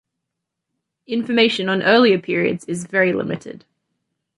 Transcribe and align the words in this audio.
Information 1.05 1.69
on 1.69 1.83
earlier 1.83 2.17
periods 2.17 2.65
is 2.65 2.87
very 2.87 3.13
limited. 3.13 3.65